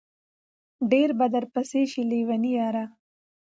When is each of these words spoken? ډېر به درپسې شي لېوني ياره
ډېر 0.91 1.09
به 1.17 1.25
درپسې 1.35 1.81
شي 1.91 2.01
لېوني 2.09 2.51
ياره 2.59 2.85